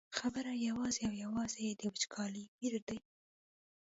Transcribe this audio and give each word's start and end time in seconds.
خبره 0.17 0.51
یوازې 0.69 1.01
او 1.09 1.13
یوازې 1.23 1.67
د 1.79 1.81
وچکالۍ 1.91 2.45
ویر 2.59 2.75
دی. 2.87 2.99